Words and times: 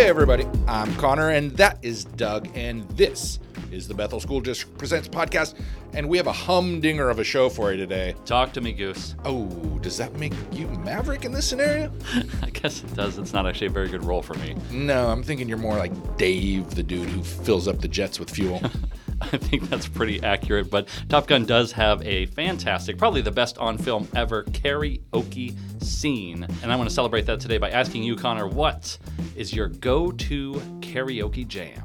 Hey, 0.00 0.08
everybody. 0.08 0.46
I'm 0.66 0.94
Conor, 0.94 1.28
and 1.28 1.50
that 1.58 1.78
is 1.82 2.06
Doug, 2.06 2.48
and 2.54 2.88
this 2.92 3.38
is 3.70 3.86
the 3.86 3.92
Bethel 3.92 4.18
School 4.18 4.40
District 4.40 4.78
Presents 4.78 5.06
podcast. 5.06 5.60
And 5.92 6.08
we 6.08 6.16
have 6.16 6.26
a 6.26 6.32
humdinger 6.32 7.10
of 7.10 7.18
a 7.18 7.24
show 7.24 7.50
for 7.50 7.70
you 7.70 7.76
today. 7.76 8.14
Talk 8.24 8.54
to 8.54 8.62
me, 8.62 8.72
Goose. 8.72 9.14
Oh, 9.26 9.46
does 9.82 9.98
that 9.98 10.14
make 10.14 10.32
you 10.52 10.68
Maverick 10.68 11.26
in 11.26 11.32
this 11.32 11.46
scenario? 11.46 11.92
I 12.42 12.48
guess 12.48 12.82
it 12.82 12.94
does. 12.94 13.18
It's 13.18 13.34
not 13.34 13.46
actually 13.46 13.66
a 13.66 13.70
very 13.70 13.88
good 13.90 14.02
role 14.02 14.22
for 14.22 14.32
me. 14.38 14.56
No, 14.70 15.08
I'm 15.08 15.22
thinking 15.22 15.50
you're 15.50 15.58
more 15.58 15.76
like 15.76 16.16
Dave, 16.16 16.70
the 16.70 16.82
dude 16.82 17.10
who 17.10 17.22
fills 17.22 17.68
up 17.68 17.82
the 17.82 17.88
jets 17.88 18.18
with 18.18 18.30
fuel. 18.30 18.62
I 19.32 19.36
think 19.36 19.68
that's 19.68 19.86
pretty 19.86 20.22
accurate, 20.22 20.70
but 20.70 20.88
Top 21.08 21.26
Gun 21.26 21.44
does 21.44 21.72
have 21.72 22.04
a 22.06 22.26
fantastic, 22.26 22.96
probably 22.96 23.20
the 23.20 23.30
best 23.30 23.58
on 23.58 23.76
film 23.76 24.08
ever 24.14 24.44
karaoke 24.44 25.54
scene. 25.82 26.46
And 26.62 26.72
I 26.72 26.76
want 26.76 26.88
to 26.88 26.94
celebrate 26.94 27.26
that 27.26 27.40
today 27.40 27.58
by 27.58 27.70
asking 27.70 28.02
you, 28.02 28.16
Conor, 28.16 28.46
what 28.46 28.96
is 29.36 29.52
your 29.52 29.68
go 29.68 30.10
to 30.10 30.54
karaoke 30.80 31.46
jam? 31.46 31.82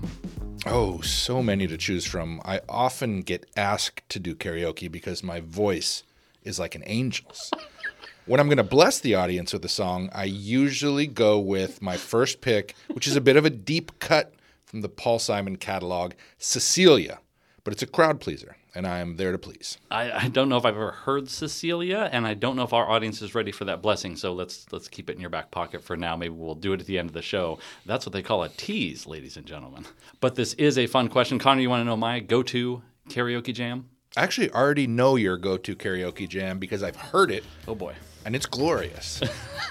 Oh, 0.65 1.01
so 1.01 1.43
many 1.43 1.67
to 1.67 1.77
choose 1.77 2.05
from. 2.05 2.41
I 2.43 2.61
often 2.67 3.21
get 3.21 3.45
asked 3.55 4.07
to 4.09 4.19
do 4.19 4.33
karaoke 4.33 4.91
because 4.91 5.21
my 5.21 5.41
voice 5.41 6.03
is 6.43 6.57
like 6.57 6.73
an 6.73 6.83
angel's. 6.83 7.51
when 8.25 8.39
I'm 8.39 8.47
going 8.47 8.57
to 8.57 8.63
bless 8.63 8.99
the 8.99 9.15
audience 9.15 9.53
with 9.53 9.63
a 9.65 9.69
song, 9.69 10.09
I 10.13 10.23
usually 10.23 11.05
go 11.05 11.37
with 11.37 11.81
my 11.81 11.97
first 11.97 12.41
pick, 12.41 12.75
which 12.91 13.07
is 13.07 13.15
a 13.15 13.21
bit 13.21 13.35
of 13.35 13.45
a 13.45 13.49
deep 13.49 13.99
cut 13.99 14.33
from 14.65 14.81
the 14.81 14.89
Paul 14.89 15.19
Simon 15.19 15.57
catalog, 15.57 16.13
Cecilia. 16.39 17.19
But 17.65 17.73
it's 17.73 17.81
a 17.81 17.87
crowd 17.87 18.21
pleaser, 18.21 18.55
and 18.75 18.85
I 18.85 18.99
am 18.99 19.17
there 19.17 19.31
to 19.31 19.39
please. 19.39 19.79
I, 19.89 20.11
I 20.11 20.27
don't 20.27 20.49
know 20.49 20.57
if 20.57 20.65
I've 20.65 20.75
ever 20.75 20.91
heard 20.91 21.29
Cecilia, 21.29 22.07
and 22.11 22.27
I 22.27 22.35
don't 22.35 22.55
know 22.55 22.61
if 22.63 22.73
our 22.73 22.87
audience 22.87 23.23
is 23.23 23.33
ready 23.33 23.51
for 23.51 23.65
that 23.65 23.81
blessing. 23.81 24.15
So 24.15 24.33
let's 24.33 24.71
let's 24.71 24.87
keep 24.87 25.09
it 25.09 25.15
in 25.15 25.19
your 25.19 25.31
back 25.31 25.49
pocket 25.49 25.83
for 25.83 25.97
now. 25.97 26.15
Maybe 26.15 26.35
we'll 26.35 26.53
do 26.53 26.73
it 26.73 26.79
at 26.79 26.85
the 26.85 26.99
end 26.99 27.09
of 27.09 27.13
the 27.15 27.23
show. 27.23 27.57
That's 27.87 28.05
what 28.05 28.13
they 28.13 28.21
call 28.21 28.43
a 28.43 28.49
tease, 28.49 29.07
ladies 29.07 29.35
and 29.35 29.47
gentlemen. 29.47 29.83
But 30.21 30.35
this 30.35 30.53
is 30.53 30.77
a 30.77 30.85
fun 30.85 31.09
question. 31.09 31.39
Conor, 31.39 31.59
you 31.59 31.69
want 31.71 31.81
to 31.81 31.85
know 31.85 31.97
my 31.97 32.19
go-to 32.19 32.83
karaoke 33.09 33.51
jam? 33.53 33.89
I 34.15 34.21
actually 34.21 34.51
already 34.51 34.85
know 34.85 35.15
your 35.15 35.35
go 35.35 35.57
to 35.57 35.75
karaoke 35.75 36.29
jam 36.29 36.59
because 36.59 36.83
I've 36.83 36.95
heard 36.95 37.31
it, 37.31 37.43
Oh 37.67 37.73
boy. 37.75 37.95
and 38.25 38.35
it's 38.35 38.45
glorious. 38.45 39.21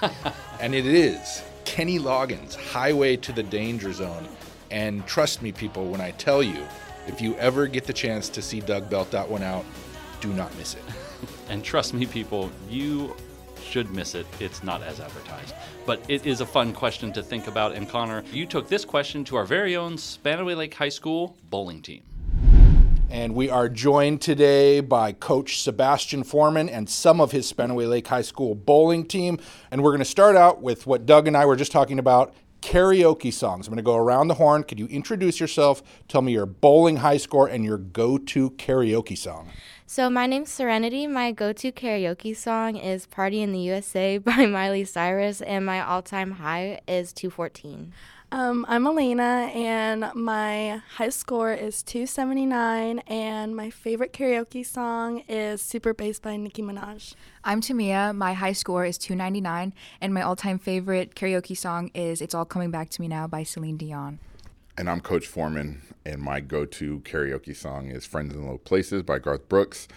and 0.59 0.75
it 0.75 0.85
is 0.85 1.41
Kenny 1.63 1.97
Loggins, 1.97 2.55
Highway 2.55 3.15
to 3.17 3.31
the 3.31 3.41
Danger 3.41 3.93
Zone. 3.93 4.27
And 4.69 5.07
trust 5.07 5.41
me, 5.41 5.53
people, 5.53 5.85
when 5.85 6.01
I 6.01 6.11
tell 6.11 6.43
you, 6.43 6.61
if 7.07 7.21
you 7.21 7.35
ever 7.35 7.67
get 7.67 7.85
the 7.85 7.93
chance 7.93 8.29
to 8.29 8.41
see 8.41 8.59
Doug 8.59 8.89
belt 8.89 9.11
that 9.11 9.27
one 9.29 9.43
out, 9.43 9.65
do 10.21 10.33
not 10.33 10.55
miss 10.57 10.75
it. 10.75 10.83
And 11.47 11.63
trust 11.63 11.93
me, 11.93 12.05
people, 12.07 12.51
you 12.69 13.15
should 13.61 13.91
miss 13.91 14.15
it. 14.15 14.25
It's 14.39 14.63
not 14.63 14.81
as 14.81 14.99
advertised. 14.99 15.53
But 15.85 16.01
it 16.07 16.25
is 16.25 16.41
a 16.41 16.45
fun 16.45 16.73
question 16.73 17.11
to 17.13 17.23
think 17.23 17.47
about. 17.47 17.73
And 17.73 17.87
Conor, 17.87 18.23
you 18.31 18.45
took 18.45 18.67
this 18.67 18.85
question 18.85 19.23
to 19.25 19.35
our 19.35 19.45
very 19.45 19.75
own 19.75 19.95
Spanaway 19.95 20.55
Lake 20.55 20.73
High 20.73 20.89
School 20.89 21.37
bowling 21.49 21.81
team. 21.81 22.03
And 23.09 23.35
we 23.35 23.49
are 23.49 23.69
joined 23.69 24.21
today 24.21 24.81
by 24.81 25.13
Coach 25.13 25.61
Sebastian 25.61 26.23
Foreman 26.23 26.67
and 26.67 26.89
some 26.89 27.21
of 27.21 27.31
his 27.31 27.51
Spanaway 27.51 27.87
Lake 27.87 28.07
High 28.07 28.23
School 28.23 28.55
bowling 28.55 29.05
team. 29.05 29.39
And 29.71 29.83
we're 29.83 29.91
going 29.91 29.99
to 29.99 30.05
start 30.05 30.35
out 30.35 30.61
with 30.61 30.85
what 30.87 31.05
Doug 31.05 31.27
and 31.27 31.37
I 31.37 31.45
were 31.45 31.55
just 31.55 31.71
talking 31.71 31.99
about 31.99 32.33
karaoke 32.65 33.31
songs. 33.31 33.67
I'm 33.67 33.71
going 33.71 33.77
to 33.77 33.83
go 33.83 33.95
around 33.95 34.27
the 34.27 34.33
horn. 34.33 34.63
Could 34.63 34.79
you 34.79 34.87
introduce 34.87 35.39
yourself? 35.39 35.83
Tell 36.07 36.23
me 36.23 36.31
your 36.31 36.47
bowling 36.47 36.97
high 36.97 37.17
score 37.17 37.47
and 37.47 37.63
your 37.63 37.77
go 37.77 38.17
to 38.17 38.49
karaoke 38.51 39.15
song. 39.15 39.49
So 39.85 40.09
my 40.09 40.25
name's 40.25 40.49
Serenity. 40.49 41.05
My 41.05 41.31
go-to 41.31 41.71
karaoke 41.71 42.35
song 42.35 42.75
is 42.75 43.05
"Party 43.05 43.43
in 43.43 43.51
the 43.51 43.59
USA" 43.59 44.17
by 44.29 44.47
Miley 44.47 44.83
Cyrus, 44.83 45.43
and 45.43 45.63
my 45.63 45.79
all-time 45.79 46.31
high 46.31 46.81
is 46.87 47.13
214. 47.13 47.93
Um, 48.35 48.65
I'm 48.67 48.85
Elena, 48.85 49.49
and 49.53 50.11
my 50.13 50.81
high 50.95 51.07
score 51.07 51.53
is 51.53 51.81
279, 51.83 52.99
and 53.07 53.55
my 53.55 53.69
favorite 53.69 54.11
karaoke 54.11 54.65
song 54.65 55.19
is 55.29 55.61
Super 55.61 55.93
Bass 55.93 56.19
by 56.19 56.35
Nicki 56.35 56.61
Minaj. 56.61 57.15
I'm 57.45 57.61
Tamia. 57.61 58.13
My 58.13 58.33
high 58.33 58.51
score 58.51 58.83
is 58.83 58.97
299, 58.97 59.73
and 60.01 60.13
my 60.13 60.21
all 60.21 60.35
time 60.35 60.59
favorite 60.59 61.15
karaoke 61.15 61.55
song 61.55 61.91
is 61.93 62.19
It's 62.19 62.35
All 62.35 62.43
Coming 62.43 62.71
Back 62.71 62.89
to 62.89 63.01
Me 63.01 63.07
Now 63.07 63.25
by 63.25 63.43
Celine 63.43 63.77
Dion. 63.77 64.19
And 64.77 64.89
I'm 64.89 64.99
Coach 64.99 65.27
Foreman, 65.27 65.83
and 66.05 66.21
my 66.21 66.41
go 66.41 66.65
to 66.65 66.99
karaoke 67.05 67.55
song 67.55 67.87
is 67.87 68.05
Friends 68.05 68.35
in 68.35 68.45
Low 68.45 68.57
Places 68.57 69.03
by 69.03 69.17
Garth 69.17 69.47
Brooks, 69.47 69.87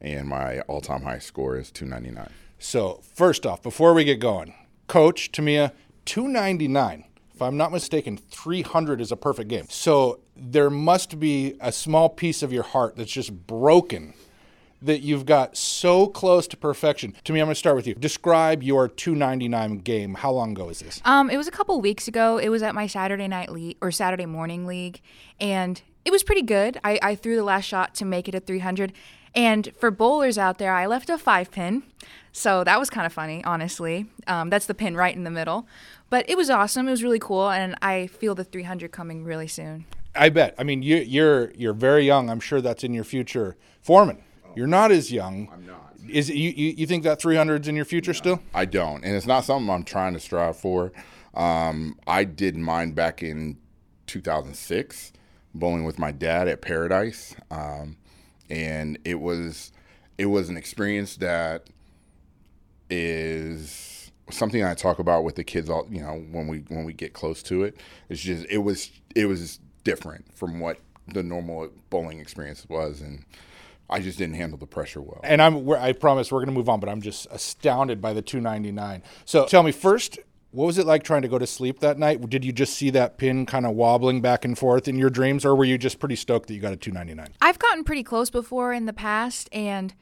and 0.00 0.26
my 0.26 0.62
all 0.62 0.80
time 0.80 1.02
high 1.02 1.20
score 1.20 1.56
is 1.56 1.70
299. 1.70 2.28
So, 2.58 3.02
first 3.04 3.46
off, 3.46 3.62
before 3.62 3.94
we 3.94 4.02
get 4.02 4.18
going, 4.18 4.52
Coach 4.88 5.30
Tamia, 5.30 5.70
299. 6.06 7.04
If 7.34 7.42
I'm 7.42 7.56
not 7.56 7.72
mistaken, 7.72 8.16
300 8.16 9.00
is 9.00 9.10
a 9.10 9.16
perfect 9.16 9.48
game. 9.48 9.66
So, 9.68 10.20
there 10.36 10.70
must 10.70 11.18
be 11.18 11.56
a 11.60 11.72
small 11.72 12.08
piece 12.08 12.42
of 12.42 12.52
your 12.52 12.62
heart 12.62 12.96
that's 12.96 13.10
just 13.10 13.46
broken 13.46 14.14
that 14.82 15.00
you've 15.00 15.26
got 15.26 15.56
so 15.56 16.06
close 16.06 16.46
to 16.46 16.56
perfection. 16.56 17.12
Tamia, 17.24 17.40
I'm 17.40 17.46
going 17.46 17.48
to 17.48 17.54
start 17.54 17.74
with 17.74 17.86
you. 17.86 17.94
Describe 17.94 18.62
your 18.62 18.86
299 18.86 19.78
game. 19.78 20.14
How 20.14 20.30
long 20.30 20.52
ago 20.52 20.68
is 20.68 20.80
this? 20.80 21.00
Um, 21.04 21.30
it 21.30 21.36
was 21.36 21.48
a 21.48 21.50
couple 21.50 21.80
weeks 21.80 22.06
ago. 22.06 22.38
It 22.38 22.50
was 22.50 22.62
at 22.62 22.74
my 22.74 22.86
Saturday 22.86 23.26
night 23.26 23.50
league 23.50 23.78
or 23.80 23.90
Saturday 23.90 24.26
morning 24.26 24.66
league, 24.66 25.00
and 25.40 25.80
it 26.04 26.12
was 26.12 26.22
pretty 26.22 26.42
good. 26.42 26.78
I, 26.84 26.98
I 27.02 27.14
threw 27.14 27.34
the 27.34 27.44
last 27.44 27.64
shot 27.64 27.94
to 27.96 28.04
make 28.04 28.28
it 28.28 28.34
a 28.34 28.40
300. 28.40 28.92
And 29.34 29.70
for 29.78 29.90
bowlers 29.90 30.38
out 30.38 30.58
there, 30.58 30.72
I 30.74 30.86
left 30.86 31.10
a 31.10 31.18
five 31.18 31.50
pin. 31.50 31.82
So 32.32 32.64
that 32.64 32.78
was 32.80 32.90
kind 32.90 33.06
of 33.06 33.12
funny, 33.12 33.44
honestly. 33.44 34.06
Um, 34.26 34.50
that's 34.50 34.66
the 34.66 34.74
pin 34.74 34.96
right 34.96 35.14
in 35.14 35.24
the 35.24 35.30
middle. 35.30 35.66
But 36.10 36.28
it 36.28 36.36
was 36.36 36.50
awesome. 36.50 36.88
It 36.88 36.90
was 36.90 37.02
really 37.02 37.18
cool. 37.18 37.50
And 37.50 37.76
I 37.80 38.08
feel 38.08 38.34
the 38.34 38.44
300 38.44 38.90
coming 38.92 39.24
really 39.24 39.48
soon. 39.48 39.86
I 40.16 40.28
bet. 40.28 40.54
I 40.58 40.62
mean, 40.62 40.82
you, 40.82 40.96
you're 40.96 41.50
you're 41.52 41.72
very 41.72 42.04
young. 42.04 42.30
I'm 42.30 42.40
sure 42.40 42.60
that's 42.60 42.84
in 42.84 42.94
your 42.94 43.04
future. 43.04 43.56
Foreman, 43.82 44.22
you're 44.54 44.66
not 44.66 44.92
as 44.92 45.10
young. 45.10 45.48
I'm 45.52 45.66
not. 45.66 45.94
Is 46.08 46.30
it, 46.30 46.36
you, 46.36 46.50
you 46.50 46.74
you 46.76 46.86
think 46.86 47.02
that 47.04 47.20
300's 47.20 47.66
in 47.66 47.74
your 47.74 47.84
future 47.84 48.14
still? 48.14 48.40
I 48.52 48.64
don't, 48.66 49.04
and 49.04 49.16
it's 49.16 49.26
not 49.26 49.44
something 49.44 49.68
I'm 49.70 49.84
trying 49.84 50.12
to 50.14 50.20
strive 50.20 50.56
for. 50.56 50.92
Um, 51.34 51.98
I 52.06 52.24
did 52.24 52.56
mine 52.56 52.92
back 52.92 53.22
in 53.22 53.58
2006, 54.06 55.12
bowling 55.54 55.84
with 55.84 55.98
my 55.98 56.12
dad 56.12 56.46
at 56.46 56.60
Paradise, 56.62 57.34
um, 57.50 57.96
and 58.50 58.98
it 59.04 59.20
was 59.20 59.72
it 60.18 60.26
was 60.26 60.48
an 60.48 60.56
experience 60.56 61.16
that 61.16 61.68
is 62.90 64.10
something 64.30 64.64
I 64.64 64.74
talk 64.74 64.98
about 64.98 65.24
with 65.24 65.36
the 65.36 65.44
kids 65.44 65.68
all 65.68 65.86
you 65.90 66.00
know 66.00 66.24
when 66.30 66.48
we 66.48 66.58
when 66.68 66.84
we 66.84 66.92
get 66.92 67.12
close 67.12 67.42
to 67.44 67.64
it. 67.64 67.76
It's 68.08 68.20
just 68.20 68.46
it 68.48 68.58
was 68.58 68.90
it 69.14 69.26
was 69.26 69.60
different 69.84 70.36
from 70.36 70.60
what 70.60 70.78
the 71.06 71.22
normal 71.22 71.70
bowling 71.90 72.18
experience 72.20 72.66
was, 72.68 73.00
and 73.00 73.24
I 73.90 74.00
just 74.00 74.18
didn't 74.18 74.36
handle 74.36 74.58
the 74.58 74.66
pressure 74.66 75.02
well. 75.02 75.20
And 75.22 75.42
I'm 75.42 75.68
I 75.72 75.92
promise 75.92 76.32
we're 76.32 76.40
going 76.40 76.54
to 76.54 76.58
move 76.58 76.68
on, 76.68 76.80
but 76.80 76.88
I'm 76.88 77.02
just 77.02 77.26
astounded 77.30 78.00
by 78.00 78.12
the 78.12 78.22
299. 78.22 79.02
So 79.24 79.46
tell 79.46 79.62
me 79.62 79.72
first, 79.72 80.18
what 80.54 80.66
was 80.66 80.78
it 80.78 80.86
like 80.86 81.02
trying 81.02 81.22
to 81.22 81.28
go 81.28 81.38
to 81.38 81.46
sleep 81.46 81.80
that 81.80 81.98
night? 81.98 82.28
Did 82.30 82.44
you 82.44 82.52
just 82.52 82.74
see 82.74 82.90
that 82.90 83.18
pin 83.18 83.44
kind 83.44 83.66
of 83.66 83.74
wobbling 83.74 84.20
back 84.20 84.44
and 84.44 84.56
forth 84.56 84.86
in 84.86 84.96
your 84.96 85.10
dreams, 85.10 85.44
or 85.44 85.54
were 85.54 85.64
you 85.64 85.76
just 85.76 85.98
pretty 85.98 86.16
stoked 86.16 86.46
that 86.46 86.54
you 86.54 86.60
got 86.60 86.72
a 86.72 86.76
299? 86.76 87.34
I've 87.42 87.58
gotten 87.58 87.82
pretty 87.82 88.04
close 88.04 88.30
before 88.30 88.72
in 88.72 88.86
the 88.86 88.92
past, 88.92 89.48
and 89.52 89.94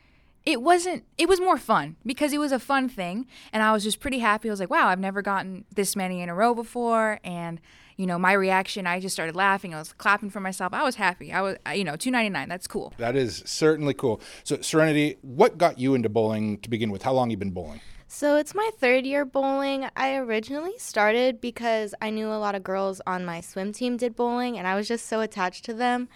it 0.45 0.61
wasn't 0.61 1.05
it 1.17 1.29
was 1.29 1.41
more 1.41 1.57
fun 1.57 1.97
because 2.05 2.33
it 2.33 2.39
was 2.39 2.51
a 2.51 2.59
fun 2.59 2.89
thing 2.89 3.29
and 3.53 3.63
i 3.63 3.71
was 3.73 3.85
just 3.85 4.01
pretty 4.01 4.19
happy 4.19 4.49
i 4.49 4.53
was 4.53 4.59
like 4.59 4.71
wow 4.71 4.89
i've 4.89 4.99
never 4.99 5.23
gotten 5.23 5.65
this 5.73 5.95
many 5.95 6.21
in 6.21 6.29
a 6.29 6.35
row 6.35 6.53
before 6.53 7.21
and 7.23 7.61
you 7.97 8.07
know 8.07 8.19
my 8.19 8.33
reaction 8.33 8.85
i 8.85 8.99
just 8.99 9.13
started 9.13 9.37
laughing 9.37 9.73
i 9.73 9.79
was 9.79 9.93
clapping 9.93 10.31
for 10.31 10.41
myself 10.41 10.75
i 10.75 10.83
was 10.83 10.97
happy 10.97 11.33
i 11.33 11.41
was 11.41 11.57
you 11.77 11.85
know 11.85 11.95
299 11.95 12.49
that's 12.49 12.67
cool 12.67 12.93
That 12.99 13.15
is 13.15 13.45
certainly 13.47 13.95
cool. 13.95 14.21
So 14.43 14.61
Serenity, 14.61 15.17
what 15.23 15.59
got 15.59 15.79
you 15.79 15.95
into 15.95 16.09
bowling 16.09 16.59
to 16.59 16.69
begin 16.69 16.91
with? 16.91 17.03
How 17.05 17.13
long 17.13 17.31
you 17.31 17.37
been 17.37 17.53
bowling? 17.53 17.81
So 18.15 18.37
it's 18.37 18.55
my 18.55 18.71
third 18.77 19.07
year 19.07 19.25
bowling. 19.25 19.89
I 19.97 20.17
originally 20.17 20.75
started 20.77 21.41
because 21.41 21.95
I 22.03 22.11
knew 22.11 22.29
a 22.29 22.37
lot 22.37 22.55
of 22.55 22.63
girls 22.63 23.01
on 23.07 23.25
my 23.25 23.41
swim 23.41 23.73
team 23.73 23.97
did 23.97 24.15
bowling, 24.15 24.59
and 24.59 24.67
I 24.67 24.75
was 24.75 24.87
just 24.87 25.07
so 25.07 25.23
attached 25.23 25.65
to 25.65 25.73
them. 25.73 26.11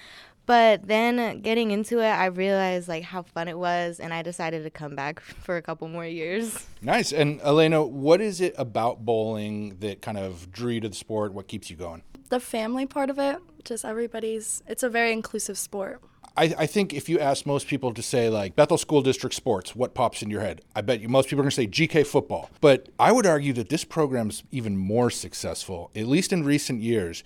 But 0.44 0.86
then 0.86 1.40
getting 1.40 1.70
into 1.70 2.00
it, 2.00 2.10
I 2.10 2.26
realized 2.26 2.86
like 2.86 3.04
how 3.04 3.22
fun 3.22 3.48
it 3.48 3.58
was, 3.58 3.98
and 3.98 4.12
I 4.12 4.20
decided 4.20 4.62
to 4.64 4.70
come 4.70 4.94
back 4.94 5.20
for 5.42 5.56
a 5.56 5.62
couple 5.62 5.88
more 5.88 6.04
years. 6.04 6.66
Nice. 6.82 7.12
And 7.12 7.40
Elena, 7.40 7.82
what 7.82 8.20
is 8.20 8.42
it 8.42 8.54
about 8.58 9.06
bowling 9.06 9.78
that 9.78 10.02
kind 10.02 10.18
of 10.18 10.52
drew 10.52 10.72
you 10.72 10.80
to 10.82 10.90
the 10.90 10.94
sport? 10.94 11.32
What 11.32 11.48
keeps 11.48 11.70
you 11.70 11.76
going? 11.76 12.02
The 12.28 12.40
family 12.40 12.84
part 12.84 13.08
of 13.08 13.18
it, 13.18 13.38
just 13.64 13.86
everybody's, 13.86 14.62
it's 14.66 14.82
a 14.82 14.90
very 14.90 15.12
inclusive 15.12 15.56
sport. 15.56 16.02
I, 16.36 16.54
I 16.58 16.66
think 16.66 16.92
if 16.92 17.08
you 17.08 17.18
ask 17.18 17.46
most 17.46 17.66
people 17.66 17.94
to 17.94 18.02
say 18.02 18.28
like 18.28 18.54
Bethel 18.56 18.78
School 18.78 19.02
District 19.02 19.34
sports, 19.34 19.74
what 19.74 19.94
pops 19.94 20.22
in 20.22 20.30
your 20.30 20.42
head? 20.42 20.60
I 20.74 20.82
bet 20.82 21.00
you 21.00 21.08
most 21.08 21.28
people 21.28 21.40
are 21.40 21.44
going 21.44 21.50
to 21.50 21.56
say 21.56 21.66
GK 21.66 22.06
football. 22.06 22.50
But 22.60 22.88
I 22.98 23.12
would 23.12 23.26
argue 23.26 23.52
that 23.54 23.68
this 23.70 23.84
program's 23.84 24.44
even 24.50 24.76
more 24.76 25.10
successful, 25.10 25.90
at 25.96 26.06
least 26.06 26.32
in 26.32 26.44
recent 26.44 26.82
years. 26.82 27.24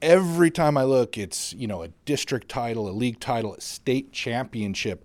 Every 0.00 0.50
time 0.50 0.76
I 0.76 0.84
look, 0.84 1.16
it's 1.18 1.52
you 1.54 1.66
know 1.66 1.82
a 1.82 1.88
district 2.04 2.48
title, 2.48 2.88
a 2.88 2.92
league 2.92 3.20
title, 3.20 3.54
a 3.54 3.60
state 3.60 4.12
championship. 4.12 5.04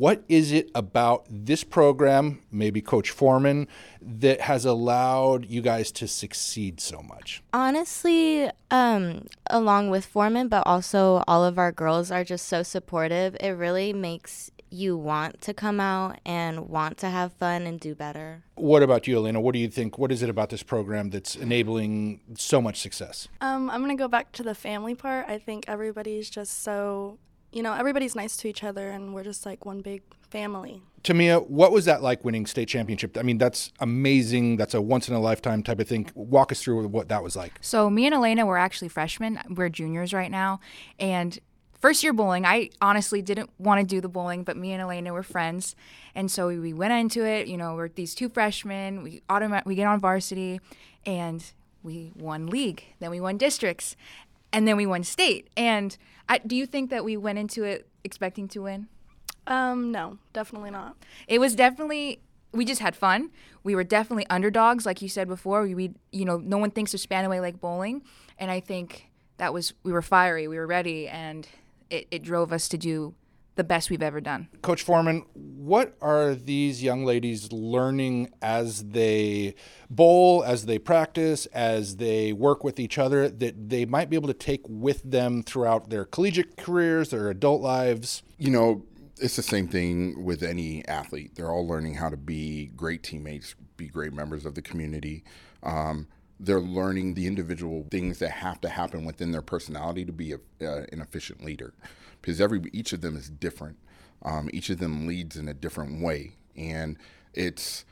What 0.00 0.24
is 0.30 0.50
it 0.50 0.70
about 0.74 1.26
this 1.28 1.62
program, 1.62 2.40
maybe 2.50 2.80
Coach 2.80 3.10
Foreman, 3.10 3.68
that 4.00 4.40
has 4.40 4.64
allowed 4.64 5.44
you 5.44 5.60
guys 5.60 5.92
to 5.92 6.08
succeed 6.08 6.80
so 6.80 7.02
much? 7.02 7.42
Honestly, 7.52 8.50
um, 8.70 9.26
along 9.50 9.90
with 9.90 10.06
Foreman, 10.06 10.48
but 10.48 10.62
also 10.64 11.22
all 11.28 11.44
of 11.44 11.58
our 11.58 11.70
girls 11.70 12.10
are 12.10 12.24
just 12.24 12.46
so 12.46 12.62
supportive. 12.62 13.36
It 13.40 13.50
really 13.50 13.92
makes 13.92 14.50
you 14.70 14.96
want 14.96 15.42
to 15.42 15.52
come 15.52 15.80
out 15.80 16.18
and 16.24 16.70
want 16.70 16.96
to 16.96 17.10
have 17.10 17.34
fun 17.34 17.66
and 17.66 17.78
do 17.78 17.94
better. 17.94 18.42
What 18.54 18.82
about 18.82 19.06
you, 19.06 19.18
Elena? 19.18 19.38
What 19.38 19.52
do 19.52 19.58
you 19.58 19.68
think? 19.68 19.98
What 19.98 20.10
is 20.10 20.22
it 20.22 20.30
about 20.30 20.48
this 20.48 20.62
program 20.62 21.10
that's 21.10 21.36
enabling 21.36 22.20
so 22.38 22.62
much 22.62 22.80
success? 22.80 23.28
Um, 23.42 23.68
I'm 23.68 23.82
gonna 23.82 23.96
go 23.96 24.08
back 24.08 24.32
to 24.32 24.42
the 24.42 24.54
family 24.54 24.94
part. 24.94 25.28
I 25.28 25.36
think 25.36 25.66
everybody's 25.68 26.30
just 26.30 26.62
so, 26.62 27.18
you 27.52 27.62
know, 27.62 27.72
everybody's 27.72 28.14
nice 28.14 28.36
to 28.38 28.48
each 28.48 28.62
other, 28.62 28.90
and 28.90 29.14
we're 29.14 29.24
just 29.24 29.44
like 29.44 29.66
one 29.66 29.80
big 29.80 30.02
family. 30.30 30.82
Tamia, 31.02 31.48
what 31.48 31.72
was 31.72 31.86
that 31.86 32.02
like 32.02 32.24
winning 32.24 32.46
state 32.46 32.68
championship? 32.68 33.16
I 33.16 33.22
mean, 33.22 33.38
that's 33.38 33.72
amazing. 33.80 34.56
That's 34.56 34.74
a 34.74 34.80
once 34.80 35.08
in 35.08 35.14
a 35.14 35.20
lifetime 35.20 35.62
type 35.62 35.80
of 35.80 35.88
thing. 35.88 36.10
Walk 36.14 36.52
us 36.52 36.62
through 36.62 36.86
what 36.88 37.08
that 37.08 37.22
was 37.22 37.36
like. 37.36 37.54
So 37.60 37.90
me 37.90 38.06
and 38.06 38.14
Elena 38.14 38.46
were 38.46 38.58
actually 38.58 38.88
freshmen. 38.88 39.40
We're 39.48 39.68
juniors 39.68 40.12
right 40.12 40.30
now, 40.30 40.60
and 40.98 41.38
first 41.80 42.02
year 42.02 42.12
bowling, 42.12 42.44
I 42.44 42.70
honestly 42.80 43.22
didn't 43.22 43.50
want 43.58 43.80
to 43.80 43.86
do 43.86 44.00
the 44.00 44.08
bowling, 44.08 44.44
but 44.44 44.56
me 44.56 44.72
and 44.72 44.82
Elena 44.82 45.12
were 45.12 45.22
friends, 45.22 45.74
and 46.14 46.30
so 46.30 46.48
we 46.48 46.72
went 46.72 46.92
into 46.92 47.26
it. 47.26 47.48
You 47.48 47.56
know, 47.56 47.74
we're 47.74 47.88
these 47.88 48.14
two 48.14 48.28
freshmen. 48.28 49.02
We 49.02 49.22
automat 49.28 49.66
we 49.66 49.74
get 49.74 49.86
on 49.86 49.98
varsity, 49.98 50.60
and 51.04 51.44
we 51.82 52.12
won 52.14 52.46
league. 52.46 52.84
Then 53.00 53.10
we 53.10 53.20
won 53.20 53.38
districts, 53.38 53.96
and 54.52 54.68
then 54.68 54.76
we 54.76 54.86
won 54.86 55.02
state. 55.02 55.48
And 55.56 55.96
I, 56.30 56.38
do 56.38 56.54
you 56.54 56.64
think 56.64 56.90
that 56.90 57.04
we 57.04 57.16
went 57.16 57.38
into 57.38 57.64
it 57.64 57.88
expecting 58.04 58.46
to 58.48 58.60
win? 58.60 58.86
Um, 59.48 59.90
no, 59.90 60.18
definitely 60.32 60.70
not. 60.70 60.96
It 61.26 61.40
was 61.40 61.56
definitely 61.56 62.20
we 62.52 62.64
just 62.64 62.80
had 62.80 62.94
fun. 62.94 63.30
We 63.62 63.74
were 63.74 63.84
definitely 63.84 64.26
underdogs, 64.30 64.86
like 64.86 65.02
you 65.02 65.08
said 65.08 65.28
before. 65.28 65.62
We, 65.62 65.74
we 65.74 65.94
you 66.12 66.24
know, 66.24 66.38
no 66.38 66.56
one 66.56 66.70
thinks 66.70 66.94
of 66.94 67.00
Spanaway 67.00 67.40
like 67.40 67.60
bowling, 67.60 68.02
and 68.38 68.48
I 68.50 68.60
think 68.60 69.10
that 69.38 69.52
was 69.52 69.74
we 69.82 69.92
were 69.92 70.02
fiery, 70.02 70.46
we 70.46 70.56
were 70.56 70.68
ready, 70.68 71.08
and 71.08 71.48
it, 71.90 72.06
it 72.12 72.22
drove 72.22 72.52
us 72.52 72.68
to 72.68 72.78
do 72.78 73.14
the 73.56 73.64
best 73.64 73.90
we've 73.90 74.02
ever 74.02 74.20
done. 74.20 74.48
Coach 74.62 74.82
Foreman, 74.82 75.24
what 75.34 75.96
are 76.00 76.34
these 76.34 76.82
young 76.82 77.04
ladies 77.04 77.52
learning 77.52 78.30
as 78.40 78.84
they 78.88 79.54
bowl, 79.88 80.42
as 80.44 80.66
they 80.66 80.78
practice, 80.78 81.46
as 81.46 81.96
they 81.96 82.32
work 82.32 82.64
with 82.64 82.80
each 82.80 82.98
other 82.98 83.28
that 83.28 83.68
they 83.68 83.84
might 83.84 84.08
be 84.08 84.16
able 84.16 84.28
to 84.28 84.34
take 84.34 84.62
with 84.68 85.02
them 85.02 85.42
throughout 85.42 85.90
their 85.90 86.04
collegiate 86.04 86.56
careers, 86.56 87.10
their 87.10 87.28
adult 87.28 87.60
lives? 87.60 88.22
You 88.38 88.50
know, 88.50 88.84
it's 89.18 89.36
the 89.36 89.42
same 89.42 89.68
thing 89.68 90.24
with 90.24 90.42
any 90.42 90.86
athlete. 90.88 91.34
They're 91.34 91.50
all 91.50 91.66
learning 91.66 91.94
how 91.94 92.08
to 92.08 92.16
be 92.16 92.70
great 92.76 93.02
teammates, 93.02 93.54
be 93.76 93.88
great 93.88 94.12
members 94.12 94.46
of 94.46 94.54
the 94.54 94.62
community. 94.62 95.24
Um, 95.62 96.08
they're 96.38 96.60
learning 96.60 97.14
the 97.14 97.26
individual 97.26 97.86
things 97.90 98.18
that 98.20 98.30
have 98.30 98.60
to 98.62 98.70
happen 98.70 99.04
within 99.04 99.30
their 99.30 99.42
personality 99.42 100.06
to 100.06 100.12
be 100.12 100.32
a, 100.32 100.36
uh, 100.66 100.86
an 100.90 101.02
efficient 101.02 101.44
leader 101.44 101.74
because 102.20 102.40
every 102.40 102.62
each 102.72 102.92
of 102.92 103.00
them 103.00 103.16
is 103.16 103.28
different 103.28 103.76
um, 104.22 104.48
each 104.52 104.70
of 104.70 104.78
them 104.78 105.06
leads 105.06 105.36
in 105.36 105.48
a 105.48 105.54
different 105.54 106.02
way 106.02 106.32
and 106.56 106.96
it's 107.34 107.84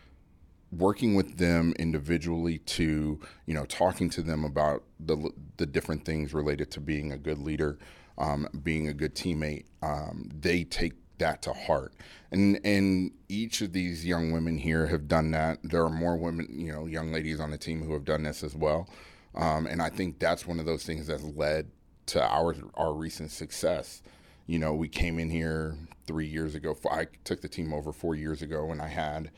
working 0.71 1.15
with 1.15 1.39
them 1.39 1.73
individually 1.79 2.59
to 2.59 3.19
you 3.47 3.55
know 3.55 3.65
talking 3.65 4.11
to 4.11 4.23
them 4.23 4.45
about 4.45 4.83
the 5.01 5.31
the 5.57 5.67
different 5.67 6.05
things 6.05 6.35
related 6.35 6.71
to 6.71 6.81
being 6.81 7.13
a 7.13 7.19
good 7.19 7.39
leader 7.39 7.79
um, 8.19 8.49
being 8.63 8.89
a 8.89 8.93
good 8.93 9.15
teammate 9.15 9.65
um, 9.83 10.29
they 10.41 10.65
take 10.65 10.95
that 11.19 11.43
to 11.43 11.53
heart. 11.53 11.93
And 12.31 12.59
and 12.65 13.13
each 13.29 13.61
of 13.61 13.73
these 13.73 14.05
young 14.05 14.33
women 14.33 14.59
here 14.59 14.87
have 14.87 15.09
done 15.09 15.31
that. 15.33 15.59
There 15.63 15.85
are 15.85 15.91
more 15.91 16.17
women, 16.17 16.49
you 16.51 16.73
know, 16.73 16.87
young 16.87 17.13
ladies 17.13 17.41
on 17.41 17.51
the 17.51 17.59
team 17.59 17.83
who 17.83 17.93
have 17.93 18.05
done 18.05 18.23
this 18.23 18.43
as 18.43 18.57
well. 18.57 18.89
Um, 19.35 19.67
and 19.67 19.83
I 19.83 19.91
think 19.91 20.19
that's 20.19 20.47
one 20.47 20.59
of 20.59 20.67
those 20.67 20.85
things 20.85 21.07
that's 21.07 21.23
led 21.23 21.71
to 22.07 22.23
our 22.25 22.55
our 22.75 22.95
recent 22.95 23.31
success. 23.31 24.03
You 24.49 24.59
know, 24.59 24.75
we 24.75 24.89
came 24.89 25.21
in 25.21 25.31
here 25.31 25.77
three 26.09 26.27
years 26.27 26.57
ago. 26.57 26.77
I 26.91 27.07
took 27.23 27.41
the 27.41 27.49
team 27.49 27.73
over 27.73 27.93
four 27.93 28.17
years 28.17 28.43
ago, 28.43 28.73
and 28.73 28.83
I 28.83 28.89
had 28.89 29.31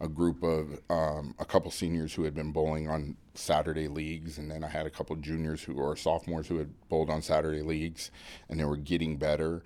a 0.00 0.06
group 0.06 0.44
of 0.44 0.78
um, 0.88 1.34
a 1.40 1.44
couple 1.44 1.72
seniors 1.72 2.14
who 2.14 2.22
had 2.22 2.34
been 2.34 2.52
bowling 2.52 2.88
on 2.88 3.16
Saturday 3.34 3.88
leagues, 3.88 4.38
and 4.38 4.48
then 4.48 4.62
I 4.62 4.68
had 4.68 4.86
a 4.86 4.90
couple 4.90 5.16
juniors 5.16 5.64
who 5.64 5.74
or 5.74 5.96
sophomores 5.96 6.46
who 6.46 6.58
had 6.58 6.70
bowled 6.88 7.10
on 7.10 7.22
Saturday 7.22 7.62
leagues, 7.62 8.12
and 8.48 8.60
they 8.60 8.64
were 8.64 8.76
getting 8.76 9.16
better 9.16 9.64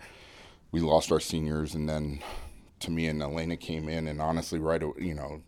we 0.73 0.81
lost 0.81 1.13
our 1.13 1.21
seniors, 1.21 1.75
and 1.75 1.89
then 1.89 2.21
Tamia 2.81 3.11
and 3.11 3.23
Elena 3.23 3.57
came 3.57 3.89
in, 3.89 4.09
and 4.09 4.21
honestly, 4.21 4.59
right, 4.59 4.83
you 4.99 5.15
know, 5.15 5.43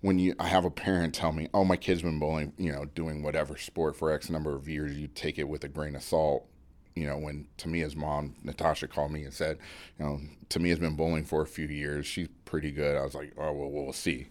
when 0.00 0.18
you 0.18 0.34
I 0.38 0.46
have 0.46 0.64
a 0.64 0.70
parent 0.70 1.14
tell 1.14 1.32
me, 1.32 1.48
"Oh, 1.52 1.64
my 1.64 1.76
kid's 1.76 2.02
been 2.02 2.18
bowling, 2.18 2.54
you 2.56 2.72
know, 2.72 2.86
doing 2.86 3.22
whatever 3.22 3.58
sport 3.58 3.96
for 3.96 4.10
X 4.10 4.30
number 4.30 4.54
of 4.54 4.68
years," 4.68 4.96
you 4.96 5.08
take 5.08 5.38
it 5.38 5.48
with 5.48 5.64
a 5.64 5.68
grain 5.68 5.96
of 5.96 6.02
salt. 6.02 6.46
You 6.94 7.06
know, 7.06 7.18
when 7.18 7.46
Tamia's 7.56 7.94
mom, 7.96 8.34
Natasha, 8.42 8.88
called 8.88 9.12
me 9.12 9.24
and 9.24 9.32
said, 9.32 9.58
"You 9.98 10.04
know, 10.04 10.20
Tamia's 10.48 10.78
been 10.78 10.96
bowling 10.96 11.24
for 11.24 11.42
a 11.42 11.46
few 11.46 11.66
years. 11.66 12.06
She's 12.06 12.28
pretty 12.50 12.70
good." 12.70 12.96
I 12.96 13.02
was 13.02 13.14
like, 13.14 13.32
"Oh, 13.38 13.52
well, 13.52 13.70
we'll 13.70 13.92
see." 13.92 14.26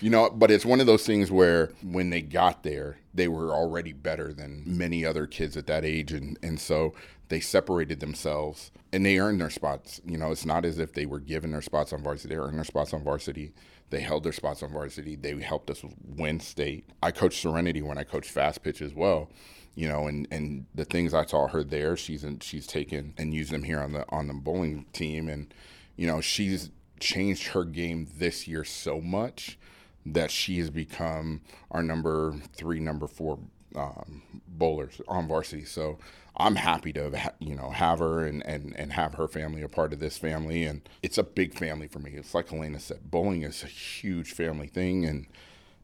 You 0.00 0.10
know, 0.10 0.30
but 0.30 0.50
it's 0.50 0.64
one 0.64 0.80
of 0.80 0.86
those 0.86 1.04
things 1.06 1.30
where 1.30 1.72
when 1.82 2.10
they 2.10 2.22
got 2.22 2.62
there, 2.62 2.98
they 3.12 3.28
were 3.28 3.52
already 3.52 3.92
better 3.92 4.32
than 4.32 4.62
many 4.66 5.04
other 5.04 5.26
kids 5.26 5.56
at 5.56 5.66
that 5.66 5.84
age, 5.84 6.12
and 6.12 6.38
and 6.42 6.60
so 6.60 6.94
they 7.28 7.40
separated 7.40 8.00
themselves 8.00 8.70
and 8.94 9.04
they 9.04 9.18
earned 9.18 9.40
their 9.40 9.50
spots. 9.50 10.00
You 10.06 10.16
know, 10.16 10.30
it's 10.30 10.46
not 10.46 10.64
as 10.64 10.78
if 10.78 10.92
they 10.92 11.04
were 11.04 11.18
given 11.18 11.50
their 11.50 11.62
spots 11.62 11.92
on 11.92 12.00
varsity. 12.00 12.34
They 12.34 12.40
earned 12.40 12.56
their 12.56 12.64
spots 12.64 12.94
on 12.94 13.02
varsity. 13.02 13.52
They 13.90 14.00
held 14.00 14.22
their 14.22 14.32
spots 14.32 14.62
on 14.62 14.72
varsity. 14.72 15.16
They 15.16 15.36
helped 15.40 15.68
us 15.68 15.84
win 16.04 16.38
state. 16.38 16.88
I 17.02 17.10
coached 17.10 17.40
Serenity 17.40 17.82
when 17.82 17.98
I 17.98 18.04
coached 18.04 18.30
fast 18.30 18.62
pitch 18.62 18.80
as 18.80 18.94
well. 18.94 19.30
You 19.74 19.88
know, 19.88 20.06
and, 20.06 20.28
and 20.30 20.66
the 20.72 20.84
things 20.84 21.12
I 21.12 21.24
taught 21.24 21.50
her 21.50 21.64
there, 21.64 21.96
she's 21.96 22.22
in, 22.22 22.38
she's 22.38 22.68
taken 22.68 23.14
and 23.18 23.34
used 23.34 23.50
them 23.50 23.64
here 23.64 23.80
on 23.80 23.92
the 23.92 24.04
on 24.10 24.28
the 24.28 24.34
bowling 24.34 24.86
team, 24.92 25.28
and 25.28 25.52
you 25.96 26.06
know 26.06 26.20
she's 26.20 26.70
changed 27.00 27.48
her 27.48 27.64
game 27.64 28.08
this 28.18 28.46
year 28.46 28.64
so 28.64 29.00
much 29.00 29.58
that 30.06 30.30
she 30.30 30.58
has 30.58 30.70
become 30.70 31.40
our 31.70 31.82
number 31.82 32.34
three, 32.54 32.78
number 32.78 33.06
four 33.06 33.38
um, 33.74 34.22
bowlers 34.46 35.00
on 35.08 35.26
varsity. 35.26 35.64
So 35.64 35.98
I'm 36.36 36.56
happy 36.56 36.92
to 36.94 37.32
you 37.38 37.54
know 37.54 37.70
have 37.70 38.00
her 38.00 38.24
and, 38.24 38.44
and 38.46 38.74
and 38.76 38.92
have 38.92 39.14
her 39.14 39.28
family 39.28 39.62
a 39.62 39.68
part 39.68 39.92
of 39.92 40.00
this 40.00 40.18
family, 40.18 40.64
and 40.64 40.88
it's 41.02 41.18
a 41.18 41.22
big 41.22 41.54
family 41.54 41.88
for 41.88 42.00
me. 42.00 42.12
It's 42.14 42.34
like 42.34 42.52
Elena 42.52 42.80
said, 42.80 43.10
bowling 43.10 43.42
is 43.42 43.62
a 43.62 43.68
huge 43.68 44.32
family 44.32 44.66
thing, 44.66 45.04
and 45.04 45.26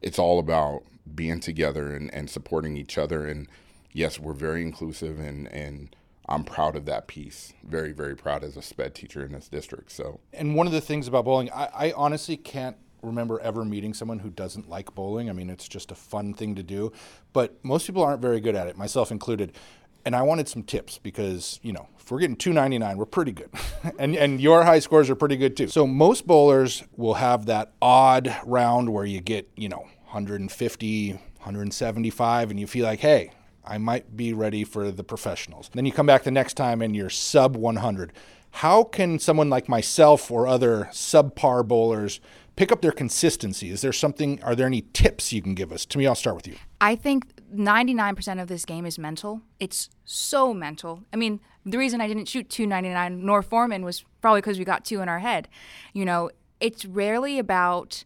it's 0.01 0.19
all 0.19 0.39
about 0.39 0.83
being 1.15 1.39
together 1.39 1.95
and, 1.95 2.13
and 2.13 2.29
supporting 2.29 2.77
each 2.77 2.97
other. 2.97 3.27
And 3.27 3.47
yes, 3.91 4.19
we're 4.19 4.33
very 4.33 4.61
inclusive, 4.61 5.19
and 5.19 5.47
and 5.47 5.95
I'm 6.31 6.43
proud 6.43 6.75
of 6.75 6.85
that 6.85 7.07
piece. 7.07 7.53
Very 7.63 7.91
very 7.91 8.15
proud 8.15 8.43
as 8.43 8.57
a 8.57 8.61
sped 8.61 8.95
teacher 8.95 9.25
in 9.25 9.31
this 9.33 9.47
district. 9.47 9.91
So, 9.91 10.19
and 10.33 10.55
one 10.55 10.67
of 10.67 10.73
the 10.73 10.81
things 10.81 11.07
about 11.07 11.25
bowling, 11.25 11.51
I, 11.51 11.69
I 11.73 11.91
honestly 11.95 12.37
can't 12.37 12.77
remember 13.01 13.39
ever 13.39 13.65
meeting 13.65 13.93
someone 13.93 14.19
who 14.19 14.29
doesn't 14.29 14.69
like 14.69 14.93
bowling. 14.93 15.29
I 15.29 15.33
mean, 15.33 15.49
it's 15.49 15.67
just 15.67 15.91
a 15.91 15.95
fun 15.95 16.33
thing 16.33 16.55
to 16.55 16.63
do, 16.63 16.91
but 17.33 17.63
most 17.63 17.87
people 17.87 18.03
aren't 18.03 18.21
very 18.21 18.39
good 18.39 18.55
at 18.55 18.67
it, 18.67 18.77
myself 18.77 19.11
included 19.11 19.53
and 20.05 20.15
I 20.15 20.21
wanted 20.21 20.47
some 20.47 20.63
tips 20.63 20.97
because 20.97 21.59
you 21.61 21.73
know 21.73 21.87
if 21.99 22.11
we're 22.11 22.19
getting 22.19 22.35
299, 22.35 22.97
we're 22.97 23.05
pretty 23.05 23.31
good, 23.31 23.49
and 23.99 24.15
and 24.15 24.39
your 24.39 24.63
high 24.63 24.79
scores 24.79 25.09
are 25.09 25.15
pretty 25.15 25.37
good 25.37 25.55
too. 25.55 25.67
So 25.67 25.85
most 25.85 26.25
bowlers 26.27 26.83
will 26.95 27.15
have 27.15 27.45
that 27.45 27.73
odd 27.81 28.35
round 28.45 28.91
where 28.91 29.05
you 29.05 29.21
get 29.21 29.49
you 29.55 29.69
know 29.69 29.87
150, 30.05 31.11
175, 31.11 32.51
and 32.51 32.59
you 32.59 32.67
feel 32.67 32.85
like 32.85 32.99
hey. 32.99 33.31
I 33.65 33.77
might 33.77 34.15
be 34.15 34.33
ready 34.33 34.63
for 34.63 34.91
the 34.91 35.03
professionals. 35.03 35.69
Then 35.73 35.85
you 35.85 35.91
come 35.91 36.05
back 36.05 36.23
the 36.23 36.31
next 36.31 36.55
time 36.55 36.81
and 36.81 36.95
you're 36.95 37.09
sub 37.09 37.55
100. 37.55 38.13
How 38.55 38.83
can 38.83 39.19
someone 39.19 39.49
like 39.49 39.69
myself 39.69 40.29
or 40.29 40.45
other 40.47 40.89
subpar 40.91 41.65
bowlers 41.67 42.19
pick 42.55 42.71
up 42.71 42.81
their 42.81 42.91
consistency? 42.91 43.69
Is 43.69 43.81
there 43.81 43.93
something, 43.93 44.43
are 44.43 44.55
there 44.55 44.67
any 44.67 44.85
tips 44.93 45.31
you 45.31 45.41
can 45.41 45.55
give 45.55 45.71
us? 45.71 45.85
Tamia, 45.85 46.07
I'll 46.07 46.15
start 46.15 46.35
with 46.35 46.47
you. 46.47 46.55
I 46.81 46.95
think 46.95 47.25
99% 47.55 48.41
of 48.41 48.47
this 48.47 48.65
game 48.65 48.85
is 48.85 48.99
mental. 48.99 49.41
It's 49.59 49.89
so 50.03 50.53
mental. 50.53 51.03
I 51.13 51.15
mean, 51.15 51.39
the 51.65 51.77
reason 51.77 52.01
I 52.01 52.07
didn't 52.07 52.27
shoot 52.27 52.49
299 52.49 53.25
nor 53.25 53.41
Foreman 53.41 53.85
was 53.85 54.03
probably 54.21 54.41
because 54.41 54.59
we 54.59 54.65
got 54.65 54.83
two 54.83 55.01
in 55.01 55.07
our 55.07 55.19
head. 55.19 55.47
You 55.93 56.05
know, 56.05 56.29
it's 56.59 56.85
rarely 56.85 57.39
about 57.39 58.03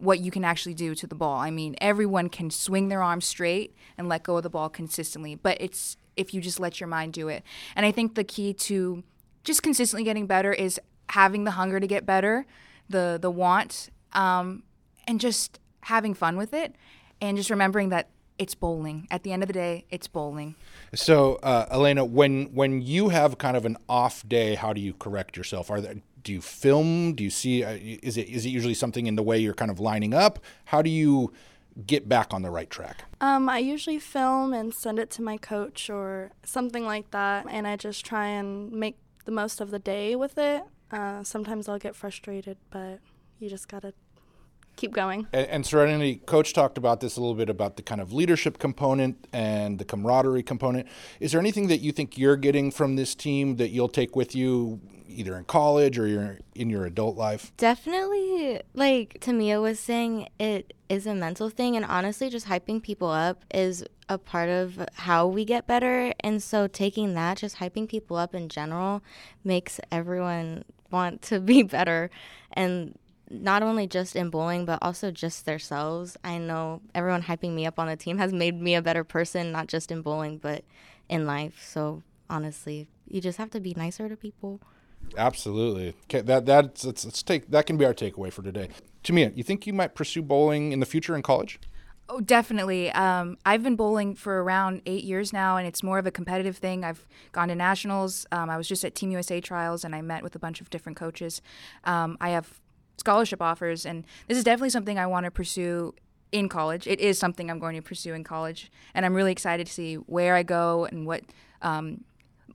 what 0.00 0.20
you 0.20 0.30
can 0.30 0.44
actually 0.44 0.74
do 0.74 0.94
to 0.94 1.06
the 1.06 1.14
ball. 1.14 1.38
I 1.38 1.50
mean, 1.50 1.76
everyone 1.80 2.28
can 2.28 2.50
swing 2.50 2.88
their 2.88 3.02
arm 3.02 3.20
straight 3.20 3.74
and 3.96 4.08
let 4.08 4.22
go 4.22 4.36
of 4.36 4.42
the 4.42 4.50
ball 4.50 4.68
consistently, 4.68 5.34
but 5.34 5.56
it's 5.60 5.96
if 6.16 6.34
you 6.34 6.40
just 6.40 6.60
let 6.60 6.80
your 6.80 6.88
mind 6.88 7.12
do 7.12 7.28
it. 7.28 7.42
And 7.76 7.86
I 7.86 7.92
think 7.92 8.14
the 8.14 8.24
key 8.24 8.52
to 8.54 9.02
just 9.44 9.62
consistently 9.62 10.04
getting 10.04 10.26
better 10.26 10.52
is 10.52 10.80
having 11.10 11.44
the 11.44 11.52
hunger 11.52 11.80
to 11.80 11.86
get 11.86 12.04
better, 12.04 12.46
the 12.88 13.18
the 13.20 13.30
want, 13.30 13.90
um, 14.12 14.62
and 15.06 15.20
just 15.20 15.58
having 15.82 16.14
fun 16.14 16.36
with 16.36 16.52
it, 16.52 16.74
and 17.20 17.36
just 17.36 17.50
remembering 17.50 17.88
that 17.90 18.08
it's 18.38 18.54
bowling. 18.54 19.08
At 19.10 19.24
the 19.24 19.32
end 19.32 19.42
of 19.42 19.48
the 19.48 19.52
day, 19.52 19.84
it's 19.90 20.06
bowling. 20.06 20.54
So, 20.94 21.36
uh, 21.42 21.66
Elena, 21.70 22.04
when 22.04 22.46
when 22.54 22.82
you 22.82 23.08
have 23.08 23.38
kind 23.38 23.56
of 23.56 23.64
an 23.64 23.76
off 23.88 24.26
day, 24.28 24.54
how 24.54 24.72
do 24.72 24.80
you 24.80 24.94
correct 24.94 25.36
yourself? 25.36 25.70
Are 25.70 25.80
there 25.80 25.96
Do 26.28 26.34
you 26.34 26.42
film? 26.42 27.14
Do 27.14 27.24
you 27.24 27.30
see? 27.30 27.64
Uh, 27.64 27.78
is 27.80 28.18
it 28.18 28.28
is 28.28 28.44
it 28.44 28.50
usually 28.50 28.74
something 28.74 29.06
in 29.06 29.16
the 29.16 29.22
way 29.22 29.38
you're 29.38 29.54
kind 29.54 29.70
of 29.70 29.80
lining 29.80 30.12
up? 30.12 30.38
How 30.66 30.82
do 30.82 30.90
you 30.90 31.32
get 31.86 32.06
back 32.06 32.34
on 32.34 32.42
the 32.42 32.50
right 32.50 32.68
track? 32.68 33.04
Um, 33.22 33.48
I 33.48 33.60
usually 33.60 33.98
film 33.98 34.52
and 34.52 34.74
send 34.74 34.98
it 34.98 35.08
to 35.12 35.22
my 35.22 35.38
coach 35.38 35.88
or 35.88 36.32
something 36.44 36.84
like 36.84 37.12
that, 37.12 37.46
and 37.48 37.66
I 37.66 37.76
just 37.76 38.04
try 38.04 38.26
and 38.26 38.70
make 38.70 38.98
the 39.24 39.32
most 39.32 39.62
of 39.62 39.70
the 39.70 39.78
day 39.78 40.16
with 40.16 40.36
it. 40.36 40.64
Uh, 40.90 41.24
sometimes 41.24 41.66
I'll 41.66 41.78
get 41.78 41.96
frustrated, 41.96 42.58
but 42.68 43.00
you 43.38 43.48
just 43.48 43.66
gotta 43.66 43.94
keep 44.76 44.92
going. 44.92 45.28
And, 45.32 45.46
and 45.46 45.66
Serenity, 45.66 46.16
Coach 46.26 46.52
talked 46.52 46.76
about 46.76 47.00
this 47.00 47.16
a 47.16 47.20
little 47.20 47.36
bit 47.36 47.48
about 47.48 47.76
the 47.76 47.82
kind 47.82 48.02
of 48.02 48.12
leadership 48.12 48.58
component 48.58 49.26
and 49.32 49.78
the 49.78 49.86
camaraderie 49.86 50.42
component. 50.42 50.88
Is 51.20 51.32
there 51.32 51.40
anything 51.40 51.68
that 51.68 51.78
you 51.78 51.90
think 51.90 52.18
you're 52.18 52.36
getting 52.36 52.70
from 52.70 52.96
this 52.96 53.14
team 53.14 53.56
that 53.56 53.70
you'll 53.70 53.88
take 53.88 54.14
with 54.14 54.34
you 54.34 54.82
either 55.18 55.36
in 55.36 55.44
college 55.44 55.98
or 55.98 56.06
your, 56.06 56.38
in 56.54 56.70
your 56.70 56.86
adult 56.86 57.16
life? 57.16 57.52
Definitely, 57.56 58.60
like 58.74 59.18
Tamia 59.20 59.60
was 59.60 59.80
saying, 59.80 60.28
it 60.38 60.72
is 60.88 61.06
a 61.06 61.14
mental 61.14 61.50
thing. 61.50 61.76
And 61.76 61.84
honestly, 61.84 62.30
just 62.30 62.46
hyping 62.46 62.82
people 62.82 63.08
up 63.08 63.44
is 63.52 63.84
a 64.08 64.16
part 64.16 64.48
of 64.48 64.86
how 64.94 65.26
we 65.26 65.44
get 65.44 65.66
better. 65.66 66.12
And 66.20 66.42
so 66.42 66.66
taking 66.66 67.14
that, 67.14 67.38
just 67.38 67.56
hyping 67.56 67.88
people 67.88 68.16
up 68.16 68.34
in 68.34 68.48
general, 68.48 69.02
makes 69.44 69.80
everyone 69.90 70.64
want 70.90 71.22
to 71.22 71.40
be 71.40 71.62
better. 71.64 72.10
And 72.52 72.96
not 73.30 73.62
only 73.62 73.86
just 73.86 74.16
in 74.16 74.30
bowling, 74.30 74.64
but 74.64 74.78
also 74.80 75.10
just 75.10 75.44
themselves. 75.44 76.16
I 76.24 76.38
know 76.38 76.80
everyone 76.94 77.22
hyping 77.22 77.52
me 77.52 77.66
up 77.66 77.78
on 77.78 77.88
the 77.88 77.96
team 77.96 78.18
has 78.18 78.32
made 78.32 78.60
me 78.60 78.74
a 78.74 78.82
better 78.82 79.04
person, 79.04 79.52
not 79.52 79.66
just 79.66 79.90
in 79.90 80.02
bowling, 80.02 80.38
but 80.38 80.64
in 81.08 81.26
life. 81.26 81.62
So 81.62 82.02
honestly, 82.30 82.88
you 83.06 83.20
just 83.20 83.38
have 83.38 83.50
to 83.50 83.60
be 83.60 83.74
nicer 83.76 84.08
to 84.08 84.16
people. 84.16 84.60
Absolutely. 85.16 85.94
Okay, 86.04 86.20
that 86.22 86.46
that's 86.46 86.84
let's, 86.84 87.04
let's 87.04 87.22
take 87.22 87.50
that 87.50 87.66
can 87.66 87.76
be 87.76 87.84
our 87.84 87.94
takeaway 87.94 88.32
for 88.32 88.42
today. 88.42 88.68
Tamia, 89.04 89.36
you 89.36 89.42
think 89.42 89.66
you 89.66 89.72
might 89.72 89.94
pursue 89.94 90.22
bowling 90.22 90.72
in 90.72 90.80
the 90.80 90.86
future 90.86 91.14
in 91.14 91.22
college? 91.22 91.58
Oh, 92.10 92.20
definitely. 92.20 92.90
Um, 92.92 93.36
I've 93.44 93.62
been 93.62 93.76
bowling 93.76 94.14
for 94.14 94.42
around 94.42 94.80
eight 94.86 95.04
years 95.04 95.30
now, 95.30 95.58
and 95.58 95.66
it's 95.66 95.82
more 95.82 95.98
of 95.98 96.06
a 96.06 96.10
competitive 96.10 96.56
thing. 96.56 96.82
I've 96.82 97.06
gone 97.32 97.48
to 97.48 97.54
nationals. 97.54 98.26
Um, 98.32 98.48
I 98.48 98.56
was 98.56 98.66
just 98.66 98.82
at 98.82 98.94
Team 98.94 99.10
USA 99.10 99.40
trials, 99.42 99.84
and 99.84 99.94
I 99.94 100.00
met 100.00 100.22
with 100.22 100.34
a 100.34 100.38
bunch 100.38 100.62
of 100.62 100.70
different 100.70 100.96
coaches. 100.96 101.42
Um, 101.84 102.16
I 102.18 102.30
have 102.30 102.60
scholarship 102.96 103.42
offers, 103.42 103.84
and 103.84 104.04
this 104.26 104.38
is 104.38 104.44
definitely 104.44 104.70
something 104.70 104.98
I 104.98 105.06
want 105.06 105.24
to 105.24 105.30
pursue 105.30 105.94
in 106.32 106.48
college. 106.48 106.86
It 106.86 106.98
is 106.98 107.18
something 107.18 107.50
I'm 107.50 107.58
going 107.58 107.76
to 107.76 107.82
pursue 107.82 108.14
in 108.14 108.24
college, 108.24 108.72
and 108.94 109.04
I'm 109.04 109.14
really 109.14 109.32
excited 109.32 109.66
to 109.66 109.72
see 109.72 109.96
where 109.96 110.34
I 110.34 110.42
go 110.42 110.86
and 110.86 111.06
what 111.06 111.24
um, 111.60 112.04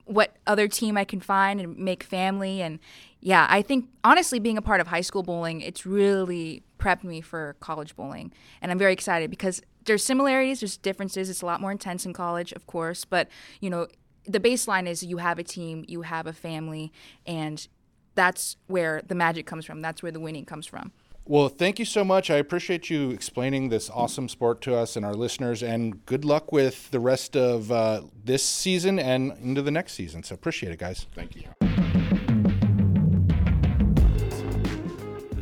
what 0.04 0.36
other 0.46 0.68
team 0.68 0.96
I 0.96 1.04
can 1.04 1.20
find 1.20 1.60
and 1.60 1.76
make 1.76 2.02
family. 2.02 2.60
And 2.62 2.78
yeah, 3.20 3.46
I 3.48 3.62
think 3.62 3.88
honestly, 4.02 4.38
being 4.38 4.58
a 4.58 4.62
part 4.62 4.80
of 4.80 4.88
high 4.88 5.00
school 5.00 5.22
bowling, 5.22 5.60
it's 5.60 5.86
really 5.86 6.62
prepped 6.78 7.04
me 7.04 7.20
for 7.20 7.56
college 7.60 7.96
bowling, 7.96 8.32
and 8.60 8.70
I'm 8.70 8.78
very 8.78 8.92
excited 8.92 9.30
because 9.30 9.62
there's 9.84 10.04
similarities, 10.04 10.60
there's 10.60 10.76
differences. 10.76 11.30
It's 11.30 11.42
a 11.42 11.46
lot 11.46 11.60
more 11.60 11.72
intense 11.72 12.06
in 12.06 12.12
college, 12.12 12.52
of 12.52 12.66
course, 12.66 13.04
but 13.04 13.28
you 13.60 13.70
know. 13.70 13.88
The 14.26 14.40
baseline 14.40 14.86
is 14.88 15.02
you 15.02 15.18
have 15.18 15.38
a 15.38 15.42
team, 15.42 15.84
you 15.86 16.00
have 16.00 16.26
a 16.26 16.32
family, 16.32 16.94
and 17.26 17.68
that's 18.14 18.56
where 18.68 19.02
the 19.06 19.14
magic 19.14 19.44
comes 19.44 19.66
from. 19.66 19.82
That's 19.82 20.02
where 20.02 20.12
the 20.12 20.18
winning 20.18 20.46
comes 20.46 20.64
from. 20.64 20.92
Well, 21.26 21.48
thank 21.48 21.78
you 21.78 21.86
so 21.86 22.04
much. 22.04 22.30
I 22.30 22.36
appreciate 22.36 22.90
you 22.90 23.10
explaining 23.10 23.70
this 23.70 23.88
awesome 23.88 24.28
sport 24.28 24.60
to 24.62 24.76
us 24.76 24.94
and 24.94 25.06
our 25.06 25.14
listeners, 25.14 25.62
and 25.62 26.04
good 26.04 26.24
luck 26.24 26.52
with 26.52 26.90
the 26.90 27.00
rest 27.00 27.34
of 27.34 27.72
uh, 27.72 28.02
this 28.24 28.44
season 28.44 28.98
and 28.98 29.32
into 29.42 29.62
the 29.62 29.70
next 29.70 29.94
season. 29.94 30.22
So 30.22 30.34
appreciate 30.34 30.72
it, 30.72 30.78
guys. 30.78 31.06
Thank 31.14 31.36
you. 31.36 31.93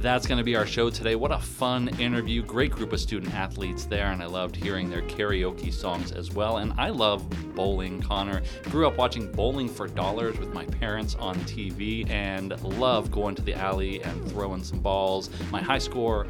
That's 0.03 0.27
going 0.27 0.39
to 0.39 0.45
be 0.45 0.57
our 0.57 0.67
show 0.67 0.91
today. 0.91 1.15
What 1.15 1.31
a 1.31 1.39
fun 1.39 1.87
interview. 2.01 2.43
Great 2.43 2.73
group 2.73 2.93
of 2.93 2.99
student 2.99 3.33
athletes 3.35 3.85
there, 3.85 4.11
and 4.11 4.21
I 4.21 4.27
loved 4.27 4.57
hearing 4.57 4.91
their 4.91 5.03
karaoke 5.03 5.73
songs 5.73 6.11
as 6.11 6.33
well. 6.33 6.57
And 6.57 6.73
I 6.77 6.89
love 6.89 7.25
bowling, 7.55 8.03
Conor. 8.03 8.43
Grew 8.65 8.89
up 8.89 8.97
watching 8.97 9.31
Bowling 9.31 9.69
for 9.69 9.87
Dollars 9.87 10.41
with 10.41 10.53
my 10.53 10.65
parents 10.65 11.15
on 11.15 11.37
TV 11.43 12.11
and 12.11 12.61
love 12.65 13.13
going 13.13 13.37
to 13.37 13.43
the 13.43 13.55
alley 13.55 14.03
and 14.03 14.29
throwing 14.29 14.65
some 14.65 14.81
balls. 14.81 15.31
My 15.53 15.63
high 15.63 15.79
score 15.79 16.27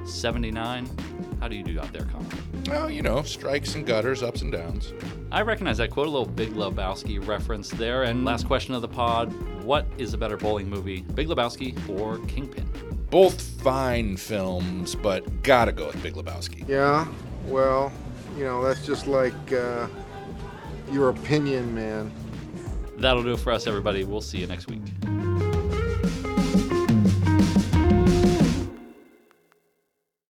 179. 0.00 0.88
How 1.40 1.48
do 1.48 1.56
you 1.56 1.62
do 1.62 1.78
out 1.78 1.92
there, 1.92 2.04
Conor? 2.06 2.26
Well, 2.66 2.90
you 2.90 3.02
know, 3.02 3.22
strikes 3.22 3.74
and 3.74 3.86
gutters, 3.86 4.22
ups 4.22 4.42
and 4.42 4.52
downs. 4.52 4.92
I 5.30 5.42
recognize 5.42 5.78
that 5.78 5.90
quote, 5.90 6.06
a 6.06 6.10
little 6.10 6.26
Big 6.26 6.50
Lebowski 6.50 7.24
reference 7.26 7.68
there. 7.70 8.04
And 8.04 8.24
last 8.24 8.46
question 8.46 8.74
of 8.74 8.82
the 8.82 8.88
pod 8.88 9.32
What 9.64 9.86
is 9.98 10.14
a 10.14 10.18
better 10.18 10.36
bowling 10.36 10.68
movie, 10.68 11.02
Big 11.14 11.28
Lebowski 11.28 11.76
or 11.88 12.18
Kingpin? 12.26 12.68
Both 13.10 13.40
fine 13.62 14.16
films, 14.16 14.94
but 14.94 15.42
gotta 15.42 15.72
go 15.72 15.86
with 15.88 16.02
Big 16.02 16.14
Lebowski. 16.14 16.66
Yeah, 16.68 17.06
well, 17.46 17.92
you 18.36 18.44
know, 18.44 18.62
that's 18.62 18.86
just 18.86 19.06
like 19.06 19.52
uh, 19.52 19.86
your 20.92 21.10
opinion, 21.10 21.74
man. 21.74 22.12
That'll 22.96 23.22
do 23.22 23.32
it 23.32 23.40
for 23.40 23.52
us, 23.52 23.66
everybody. 23.66 24.04
We'll 24.04 24.20
see 24.20 24.38
you 24.38 24.46
next 24.46 24.68
week. 24.68 24.82